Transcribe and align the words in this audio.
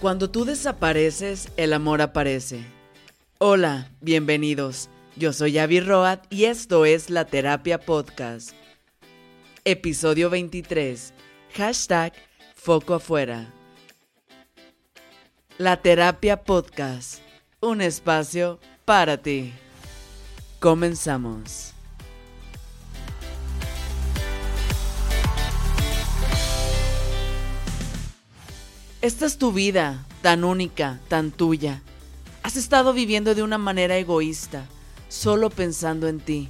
Cuando 0.00 0.28
tú 0.28 0.44
desapareces, 0.44 1.48
el 1.56 1.72
amor 1.72 2.02
aparece. 2.02 2.60
Hola, 3.38 3.90
bienvenidos. 4.02 4.90
Yo 5.16 5.32
soy 5.32 5.56
Avi 5.56 5.80
Roat 5.80 6.26
y 6.28 6.44
esto 6.44 6.84
es 6.84 7.08
La 7.08 7.24
Terapia 7.24 7.80
Podcast. 7.80 8.50
Episodio 9.64 10.28
23. 10.28 11.14
Hashtag 11.54 12.12
Foco 12.54 12.92
afuera. 12.92 13.50
La 15.56 15.80
Terapia 15.80 16.44
Podcast. 16.44 17.20
Un 17.60 17.80
espacio 17.80 18.60
para 18.84 19.16
ti. 19.16 19.54
Comenzamos. 20.60 21.75
Esta 29.06 29.24
es 29.24 29.38
tu 29.38 29.52
vida, 29.52 30.04
tan 30.20 30.42
única, 30.42 30.98
tan 31.06 31.30
tuya. 31.30 31.80
Has 32.42 32.56
estado 32.56 32.92
viviendo 32.92 33.36
de 33.36 33.44
una 33.44 33.56
manera 33.56 33.96
egoísta, 33.96 34.66
solo 35.08 35.48
pensando 35.48 36.08
en 36.08 36.18
ti, 36.18 36.48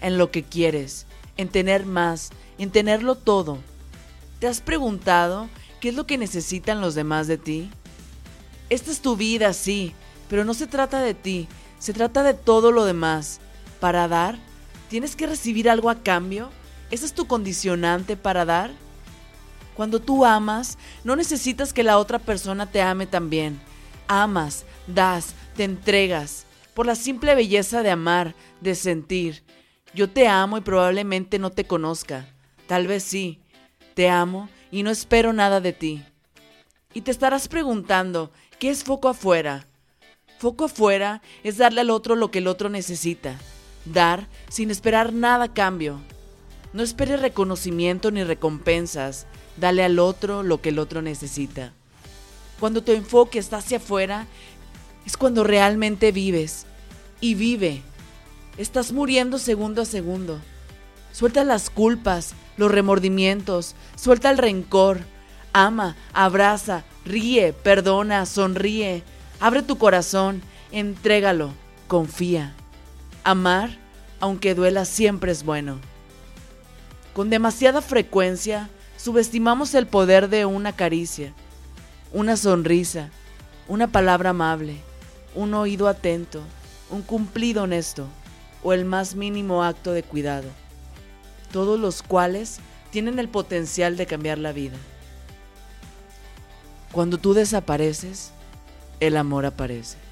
en 0.00 0.16
lo 0.16 0.30
que 0.30 0.42
quieres, 0.42 1.04
en 1.36 1.50
tener 1.50 1.84
más, 1.84 2.30
en 2.56 2.70
tenerlo 2.70 3.14
todo. 3.14 3.58
¿Te 4.38 4.46
has 4.46 4.62
preguntado 4.62 5.50
qué 5.82 5.90
es 5.90 5.96
lo 5.96 6.06
que 6.06 6.16
necesitan 6.16 6.80
los 6.80 6.94
demás 6.94 7.26
de 7.26 7.36
ti? 7.36 7.68
Esta 8.70 8.90
es 8.90 9.02
tu 9.02 9.14
vida, 9.14 9.52
sí, 9.52 9.92
pero 10.30 10.46
no 10.46 10.54
se 10.54 10.66
trata 10.66 11.02
de 11.02 11.12
ti, 11.12 11.46
se 11.78 11.92
trata 11.92 12.22
de 12.22 12.32
todo 12.32 12.72
lo 12.72 12.86
demás. 12.86 13.38
Para 13.80 14.08
dar, 14.08 14.38
¿tienes 14.88 15.14
que 15.14 15.26
recibir 15.26 15.68
algo 15.68 15.90
a 15.90 16.02
cambio? 16.02 16.48
¿Esa 16.90 17.04
es 17.04 17.12
tu 17.12 17.26
condicionante 17.26 18.16
para 18.16 18.46
dar? 18.46 18.70
Cuando 19.78 20.00
tú 20.00 20.24
amas, 20.24 20.76
no 21.04 21.14
necesitas 21.14 21.72
que 21.72 21.84
la 21.84 21.98
otra 21.98 22.18
persona 22.18 22.66
te 22.66 22.82
ame 22.82 23.06
también. 23.06 23.60
Amas, 24.08 24.64
das, 24.88 25.36
te 25.54 25.62
entregas, 25.62 26.46
por 26.74 26.84
la 26.84 26.96
simple 26.96 27.36
belleza 27.36 27.84
de 27.84 27.92
amar, 27.92 28.34
de 28.60 28.74
sentir. 28.74 29.44
Yo 29.94 30.10
te 30.10 30.26
amo 30.26 30.58
y 30.58 30.62
probablemente 30.62 31.38
no 31.38 31.50
te 31.50 31.62
conozca. 31.62 32.26
Tal 32.66 32.88
vez 32.88 33.04
sí. 33.04 33.40
Te 33.94 34.08
amo 34.08 34.48
y 34.72 34.82
no 34.82 34.90
espero 34.90 35.32
nada 35.32 35.60
de 35.60 35.72
ti. 35.72 36.02
Y 36.92 37.02
te 37.02 37.12
estarás 37.12 37.46
preguntando, 37.46 38.32
¿qué 38.58 38.70
es 38.70 38.82
foco 38.82 39.08
afuera? 39.08 39.68
Foco 40.40 40.64
afuera 40.64 41.22
es 41.44 41.56
darle 41.56 41.82
al 41.82 41.90
otro 41.90 42.16
lo 42.16 42.32
que 42.32 42.40
el 42.40 42.48
otro 42.48 42.68
necesita. 42.68 43.36
Dar 43.84 44.26
sin 44.48 44.72
esperar 44.72 45.12
nada 45.12 45.44
a 45.44 45.54
cambio. 45.54 46.00
No 46.72 46.82
esperes 46.82 47.20
reconocimiento 47.20 48.10
ni 48.10 48.24
recompensas. 48.24 49.26
Dale 49.56 49.82
al 49.82 49.98
otro 49.98 50.42
lo 50.42 50.60
que 50.60 50.68
el 50.68 50.78
otro 50.78 51.02
necesita. 51.02 51.72
Cuando 52.60 52.82
tu 52.82 52.92
enfoque 52.92 53.38
está 53.38 53.58
hacia 53.58 53.78
afuera, 53.78 54.26
es 55.06 55.16
cuando 55.16 55.44
realmente 55.44 56.12
vives. 56.12 56.66
Y 57.20 57.34
vive. 57.34 57.82
Estás 58.58 58.92
muriendo 58.92 59.38
segundo 59.38 59.82
a 59.82 59.84
segundo. 59.84 60.40
Suelta 61.12 61.42
las 61.44 61.70
culpas, 61.70 62.34
los 62.56 62.70
remordimientos, 62.70 63.74
suelta 63.96 64.30
el 64.30 64.38
rencor. 64.38 65.00
Ama, 65.52 65.96
abraza, 66.12 66.84
ríe, 67.04 67.52
perdona, 67.52 68.26
sonríe. 68.26 69.02
Abre 69.40 69.62
tu 69.62 69.78
corazón, 69.78 70.42
entrégalo, 70.70 71.52
confía. 71.86 72.54
Amar, 73.24 73.70
aunque 74.20 74.54
duela, 74.54 74.84
siempre 74.84 75.32
es 75.32 75.44
bueno. 75.44 75.78
Con 77.18 77.30
demasiada 77.30 77.82
frecuencia, 77.82 78.70
Subestimamos 78.96 79.74
el 79.74 79.88
poder 79.88 80.28
de 80.28 80.44
una 80.44 80.72
caricia, 80.72 81.32
una 82.12 82.36
sonrisa, 82.36 83.10
una 83.66 83.88
palabra 83.88 84.30
amable, 84.30 84.76
un 85.34 85.52
oído 85.52 85.88
atento, 85.88 86.42
un 86.90 87.02
cumplido 87.02 87.64
honesto 87.64 88.06
o 88.62 88.72
el 88.72 88.84
más 88.84 89.16
mínimo 89.16 89.64
acto 89.64 89.92
de 89.92 90.04
cuidado, 90.04 90.46
todos 91.52 91.80
los 91.80 92.04
cuales 92.04 92.60
tienen 92.90 93.18
el 93.18 93.28
potencial 93.28 93.96
de 93.96 94.06
cambiar 94.06 94.38
la 94.38 94.52
vida. 94.52 94.76
Cuando 96.92 97.18
tú 97.18 97.34
desapareces, 97.34 98.30
el 99.00 99.16
amor 99.16 99.44
aparece. 99.44 100.07